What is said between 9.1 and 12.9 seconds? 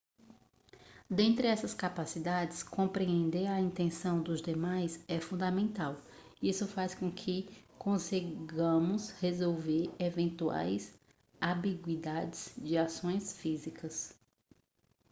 resolver eventuais ambiguidades de